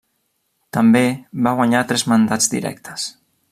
[0.77, 1.03] També
[1.49, 3.07] va guanyar tres mandats directes.